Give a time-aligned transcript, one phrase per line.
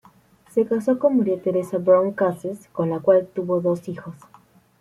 [0.49, 4.15] Se casó con María Teresa Brown Cases con la cual tuvo dos hijos.